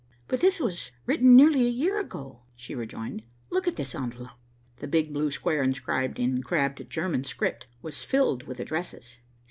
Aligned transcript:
"But 0.27 0.39
this 0.41 0.59
was 0.59 0.89
written 1.05 1.35
nearly 1.35 1.63
a 1.67 1.69
year 1.69 1.99
ago," 1.99 2.39
she 2.55 2.73
rejoined. 2.73 3.21
"Look 3.51 3.67
at 3.67 3.75
this 3.75 3.93
envelope." 3.93 4.31
The 4.77 4.87
big 4.87 5.13
blue 5.13 5.29
square 5.29 5.61
inscribed 5.61 6.17
in 6.17 6.41
crabbed 6.41 6.89
German 6.89 7.23
script 7.23 7.67
was 7.83 8.03
filled 8.03 8.47
with 8.47 8.59
addresses. 8.59 9.19